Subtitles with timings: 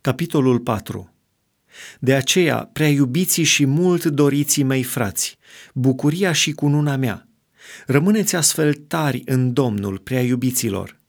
[0.00, 1.12] Capitolul 4
[1.98, 5.38] De aceea, prea iubiții și mult doriții mei frați,
[5.74, 7.28] bucuria și cununa mea,
[7.86, 11.00] rămâneți astfel tari în Domnul, prea iubiților.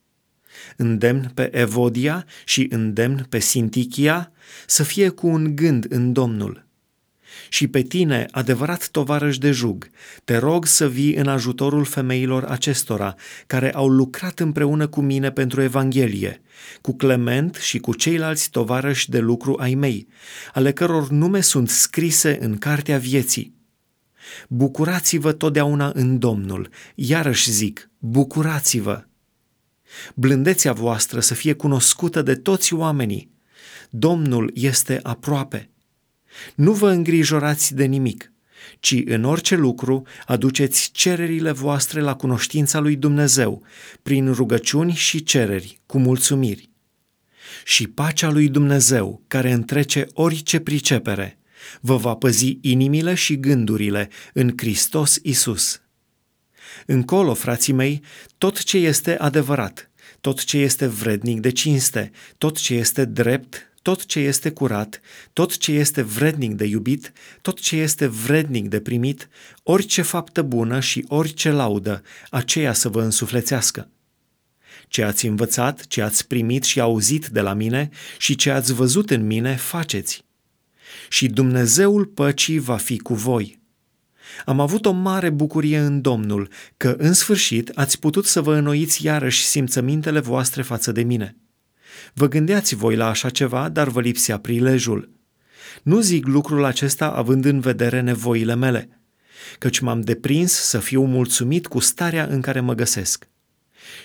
[0.77, 4.31] Îndemn pe Evodia și îndemn pe Sintichia
[4.67, 6.65] să fie cu un gând în Domnul–
[7.49, 9.89] și pe tine, adevărat tovarăș de jug,
[10.23, 13.15] te rog să vii în ajutorul femeilor acestora,
[13.47, 16.41] care au lucrat împreună cu mine pentru Evanghelie,
[16.81, 20.07] cu Clement și cu ceilalți tovarăși de lucru ai mei,
[20.53, 23.59] ale căror nume sunt scrise în cartea vieții.
[24.47, 29.03] Bucurați-vă totdeauna în Domnul, iarăși zic, bucurați-vă!
[30.15, 33.31] Blândețea voastră să fie cunoscută de toți oamenii.
[33.89, 35.69] Domnul este aproape.
[36.55, 38.31] Nu vă îngrijorați de nimic,
[38.79, 43.63] ci în orice lucru aduceți cererile voastre la cunoștința lui Dumnezeu,
[44.03, 46.69] prin rugăciuni și cereri, cu mulțumiri.
[47.63, 51.39] Și pacea lui Dumnezeu, care întrece orice pricepere,
[51.81, 55.81] vă va păzi inimile și gândurile în Hristos Isus.
[56.85, 58.01] Încolo, frații mei,
[58.37, 64.05] tot ce este adevărat, tot ce este vrednic de cinste, tot ce este drept, tot
[64.05, 65.01] ce este curat,
[65.33, 69.29] tot ce este vrednic de iubit, tot ce este vrednic de primit,
[69.63, 73.89] orice faptă bună și orice laudă, aceea să vă însuflețească.
[74.87, 79.09] Ce ați învățat, ce ați primit și auzit de la mine și ce ați văzut
[79.09, 80.25] în mine, faceți.
[81.09, 83.59] Și Dumnezeul păcii va fi cu voi.
[84.45, 89.05] Am avut o mare bucurie în Domnul că, în sfârșit, ați putut să vă înnoiți
[89.05, 91.35] iarăși simțămintele voastre față de mine.
[92.13, 95.09] Vă gândeați voi la așa ceva, dar vă lipsea prilejul.
[95.83, 99.01] Nu zic lucrul acesta având în vedere nevoile mele,
[99.57, 103.27] căci m-am deprins să fiu mulțumit cu starea în care mă găsesc.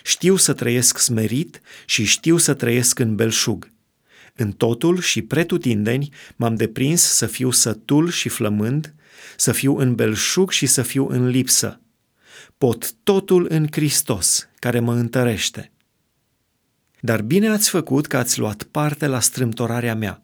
[0.02, 3.70] Știu să trăiesc smerit și știu să trăiesc în belșug.
[4.34, 8.94] În totul și pretutindeni m-am deprins să fiu sătul și flămând,
[9.36, 11.80] să fiu în belșug și să fiu în lipsă.
[12.58, 15.72] Pot totul în Hristos, care mă întărește.
[17.00, 20.20] Dar bine ați făcut că ați luat parte la strâmtorarea mea.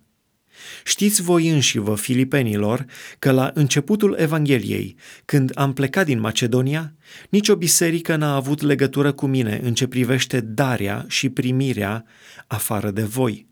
[0.85, 2.87] Știți voi înși vă, filipenilor,
[3.19, 6.95] că la începutul Evangheliei, când am plecat din Macedonia,
[7.29, 12.05] nicio biserică n-a avut legătură cu mine în ce privește darea și primirea
[12.47, 13.47] afară de voi.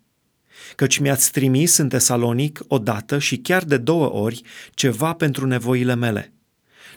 [0.76, 4.42] Căci mi-ați trimis în Tesalonic odată și chiar de două ori
[4.74, 6.32] ceva pentru nevoile mele.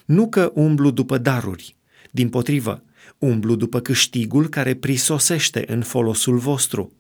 [0.06, 1.76] Nu că umblu după daruri,
[2.12, 2.84] din potrivă,
[3.24, 6.94] umblu după câștigul care prisosește în folosul vostru.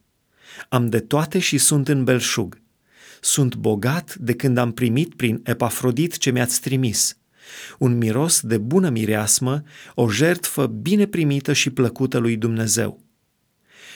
[0.70, 2.62] Am de toate și sunt în belșug.
[3.22, 7.18] Sunt bogat de când am primit prin Epafrodit ce mi-ați trimis.
[7.80, 9.64] Un miros de bună mireasmă,
[9.96, 13.02] o jertfă bine primită și plăcută lui Dumnezeu.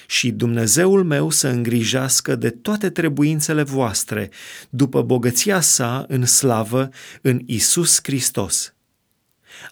[0.07, 4.29] Și Dumnezeul meu să îngrijească de toate trebuințele voastre,
[4.69, 6.89] după bogăția sa în slavă
[7.21, 8.71] în Isus Hristos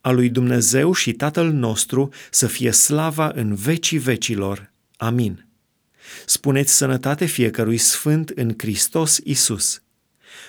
[0.01, 4.73] a lui Dumnezeu și Tatăl nostru să fie slava în vecii vecilor.
[4.97, 5.47] Amin.
[6.25, 9.81] Spuneți sănătate fiecărui sfânt în Hristos Isus.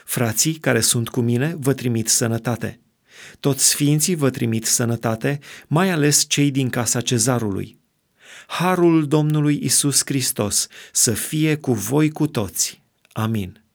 [0.05, 2.81] Frații care sunt cu mine vă trimit sănătate.
[3.41, 7.79] Toți sfinții vă trimit sănătate, mai ales cei din casa cezarului.
[8.47, 12.83] Harul Domnului Isus Hristos să fie cu voi cu toți.
[13.13, 13.66] Amin.